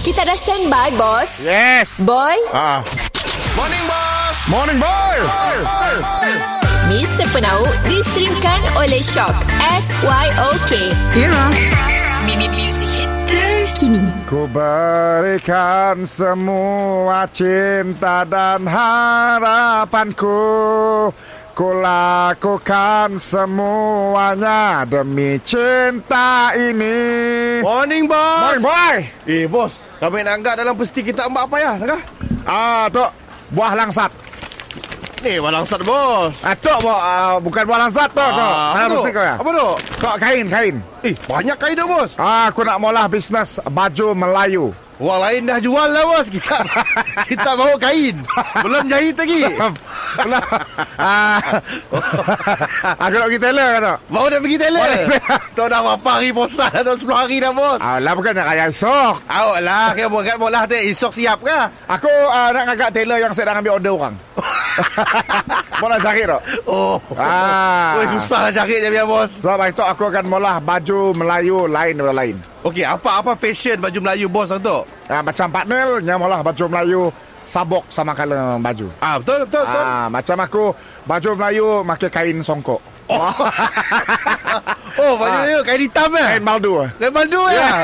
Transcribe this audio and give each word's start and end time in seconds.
Kita 0.00 0.24
dah 0.24 0.32
standby, 0.32 0.96
bos. 0.96 1.44
Yes. 1.44 2.00
Boy, 2.00 2.32
Ah. 2.56 2.80
Morning, 3.52 3.84
boss. 3.84 4.38
Morning, 4.48 4.78
boy. 4.80 5.16
Mr. 6.88 7.28
Penau 7.30 7.68
distrimkan 7.84 8.80
oleh 8.80 9.04
Shock. 9.04 9.36
S-Y-O-K. 9.60 10.72
Era. 11.14 11.44
Mimi 12.24 12.48
Music 12.48 12.88
Hit 12.96 13.10
terkini. 13.28 14.00
Ku 14.24 14.48
berikan 14.48 16.08
semua 16.08 17.28
cinta 17.28 18.24
dan 18.24 18.64
harapanku 18.64 20.32
Ku 21.60 21.76
lakukan 21.76 23.20
semuanya 23.20 24.80
demi 24.88 25.36
cinta 25.44 26.56
ini 26.56 26.96
Morning, 27.60 28.08
boss. 28.08 28.40
Morning, 28.40 28.64
boy. 28.64 28.96
Eh, 29.28 29.44
bos. 29.44 29.76
Kami 30.00 30.24
nak 30.24 30.40
anggap 30.40 30.54
dalam 30.56 30.72
pesti 30.72 31.04
kita 31.04 31.28
ambak 31.28 31.52
apa 31.52 31.56
ya? 31.60 31.72
Nak? 31.76 32.00
Ah, 32.48 32.88
tu 32.88 33.04
buah 33.52 33.76
langsat. 33.76 34.08
Ni, 35.20 35.36
walang 35.36 35.68
sat, 35.68 35.84
bos. 35.84 36.32
Ah, 36.40 36.56
tu 36.56 36.72
bu- 36.80 36.88
ah, 36.88 37.36
bukan 37.36 37.68
buah 37.68 37.80
langsat 37.84 38.08
tu. 38.08 38.24
tu. 38.24 38.40
Ah, 38.40 38.72
Saya 38.72 38.80
apa 38.80 38.88
tu? 38.88 38.96
mesti 38.96 39.10
kau 39.12 39.20
ya. 39.20 39.34
Apa 39.36 39.50
tu? 39.52 39.68
Tu 39.84 40.06
kain, 40.16 40.44
kain. 40.48 40.74
Eh, 41.04 41.14
banyak 41.28 41.56
kain 41.60 41.76
dah, 41.76 41.84
bos. 41.84 42.10
Ah, 42.16 42.48
aku 42.48 42.64
nak 42.64 42.80
mula 42.80 43.04
bisnes 43.04 43.60
baju 43.68 44.16
Melayu. 44.16 44.72
Orang 44.96 45.20
lain 45.24 45.48
dah 45.48 45.60
jual 45.60 45.88
lah, 45.92 46.04
bos. 46.08 46.28
Kita 46.28 46.56
kita 47.36 47.52
bawa 47.52 47.76
kain. 47.76 48.16
Belum 48.64 48.84
jahit 48.88 49.12
lagi. 49.12 49.44
Ah, 51.00 51.40
aku 53.00 53.14
nak 53.16 53.26
pergi 53.32 53.40
tailor 53.40 53.68
kan 53.72 53.80
tu. 53.80 53.94
Baru 54.12 54.26
dah 54.28 54.40
pergi 54.44 54.58
tailor. 54.60 54.80
Boleh. 54.84 55.04
Tu 55.56 55.64
dah 55.64 55.80
berapa 55.80 56.10
hari 56.10 56.30
bosan 56.34 56.70
tu 56.84 56.92
10 57.08 57.16
hari 57.16 57.36
dah, 57.40 57.52
bos. 57.56 57.80
Ah, 57.80 57.96
lah 57.96 58.12
bukan 58.12 58.32
nak 58.36 58.46
kaya 58.52 58.64
esok. 58.68 59.14
Awak 59.24 59.58
lah, 59.64 59.86
kaya 59.96 60.06
buat 60.12 60.22
kat 60.26 60.36
bola 60.36 60.60
tu. 60.68 60.76
Esok 60.76 61.12
siap 61.14 61.38
ke? 61.40 61.58
Aku 61.88 62.10
uh, 62.10 62.48
nak 62.52 62.64
ngagak 62.72 62.90
tailor 62.92 63.18
yang 63.18 63.32
sedang 63.32 63.60
ambil 63.60 63.80
order 63.80 63.92
orang. 63.96 64.14
Mau 65.80 65.88
nak 65.88 66.00
cari 66.04 66.22
tu. 66.28 66.38
Oh. 66.68 67.00
Ah. 67.16 67.96
Oi, 67.96 68.06
susah 68.20 68.48
lah 68.48 68.52
cari 68.52 68.76
je 68.84 68.88
biar, 68.92 69.06
bos. 69.08 69.30
So, 69.40 69.48
baik 69.56 69.72
tu 69.72 69.84
aku 69.84 70.12
akan 70.12 70.24
mula 70.28 70.60
baju 70.60 71.16
Melayu 71.16 71.64
lain 71.64 71.96
daripada 71.96 72.16
lain. 72.20 72.36
Okey, 72.60 72.84
apa-apa 72.84 73.32
fashion 73.40 73.80
baju 73.80 73.98
Melayu, 74.04 74.28
bos 74.28 74.52
tu? 74.52 74.78
Ah, 75.08 75.24
macam 75.24 75.48
partner, 75.48 76.04
nya 76.04 76.20
mula 76.20 76.44
baju 76.44 76.64
Melayu 76.68 77.02
sabok 77.50 77.82
sama 77.90 78.14
kala 78.14 78.62
baju. 78.62 78.86
Ah, 79.02 79.18
betul, 79.18 79.42
betul, 79.42 79.62
betul. 79.66 79.82
Ah, 79.82 80.06
macam 80.06 80.36
aku 80.38 80.64
baju 81.02 81.28
Melayu 81.34 81.66
pakai 81.82 82.08
kain 82.08 82.38
songkok. 82.40 82.78
Oh, 85.00 85.14
baju 85.16 85.26
Ah. 85.26 85.42
Melayu 85.42 85.58
kain 85.64 85.80
hitam 85.82 86.10
eh? 86.14 86.26
Kain 86.30 86.44
baldu. 86.44 86.72
Kain 86.98 87.10
baldu 87.10 87.40
ya? 87.50 87.58
Ya. 87.60 87.74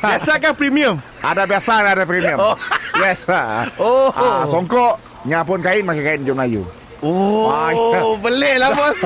Biasa 0.00 0.32
kan 0.36 0.52
premium? 0.52 0.96
Ada 1.20 1.48
biasa 1.48 1.72
ada 1.80 2.04
premium. 2.04 2.36
Oh. 2.36 2.56
Yes. 3.00 3.24
ah. 3.32 3.64
Oh. 3.80 4.12
Ah, 4.12 4.44
songkok 4.44 5.00
nya 5.24 5.40
pun 5.40 5.64
kain 5.64 5.80
pakai 5.80 6.04
kain 6.04 6.20
baju 6.20 6.32
Melayu. 6.36 6.62
Oh, 7.04 7.52
Ah, 7.52 7.68
ya. 7.68 8.00
belik 8.16 8.56
lah 8.56 8.70
bos. 8.72 8.96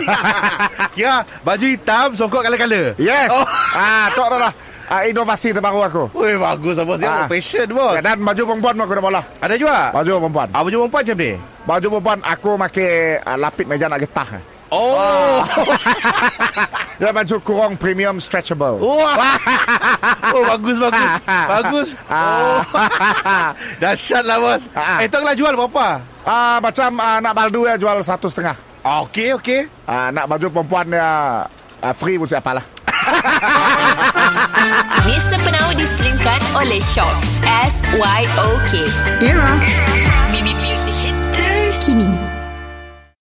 Kira 0.94 1.26
baju 1.42 1.66
hitam, 1.66 2.08
songkok 2.14 2.46
kala-kala. 2.46 2.94
Yes. 2.94 3.30
Oh. 3.30 3.42
Ah, 3.74 4.06
tu 4.14 4.22
adalah 4.22 4.50
ah, 4.88 5.02
inovasi 5.04 5.52
terbaru 5.52 5.80
aku. 5.84 6.04
Woi, 6.16 6.34
bagus 6.40 6.74
lah 6.80 6.84
bos. 6.84 7.00
Ah. 7.00 7.04
Ya, 7.04 7.12
fashion 7.28 7.68
bos. 7.76 7.94
Ya, 7.96 8.00
dan 8.00 8.18
baju 8.24 8.42
perempuan 8.48 8.74
pun 8.74 8.82
aku 8.84 8.94
dah 8.96 9.04
mula. 9.04 9.22
Ada 9.38 9.54
juga? 9.54 9.78
Baju 9.92 10.10
perempuan. 10.24 10.48
Ah, 10.50 10.60
baju 10.64 10.76
perempuan 10.84 11.02
macam 11.04 11.16
ni? 11.20 11.32
Baju 11.68 11.86
perempuan 11.92 12.18
aku 12.24 12.50
pakai 12.56 12.90
uh, 13.22 13.36
lapis 13.36 13.66
meja 13.68 13.86
nak 13.86 14.00
getah. 14.00 14.30
Oh. 14.68 15.40
Dia 17.00 17.14
baju 17.14 17.36
kurung 17.40 17.74
premium 17.78 18.18
stretchable. 18.20 18.82
Wah. 18.82 19.16
Oh, 20.28 20.44
bagus, 20.44 20.76
bagus. 20.76 21.10
Bagus. 21.56 21.88
Oh. 22.12 22.60
Dahsyat 23.80 24.24
lah 24.28 24.36
bos. 24.36 24.62
Ah. 24.76 25.00
Eh, 25.00 25.08
tu 25.08 25.16
kalau 25.16 25.32
jual 25.32 25.54
berapa? 25.56 26.04
Ah 26.28 26.60
macam 26.60 27.00
ah, 27.00 27.16
nak 27.16 27.32
baldu 27.32 27.64
ya 27.64 27.80
jual 27.80 27.96
satu 28.04 28.28
setengah. 28.28 28.56
Ah, 28.84 29.00
Okey, 29.08 29.32
okey. 29.40 29.64
Ah, 29.88 30.12
nak 30.12 30.28
baju 30.28 30.52
perempuan 30.52 30.84
dia 30.92 31.08
ah, 31.80 31.94
free 31.96 32.20
pun 32.20 32.28
siapa 32.28 32.60
lah. 32.60 32.64
Mr. 35.08 35.36
Penau 35.44 35.72
distrimkan 35.76 36.40
oleh 36.56 36.80
Shock. 36.80 37.12
S-Y-O-K. 37.44 38.72
Era. 39.24 39.77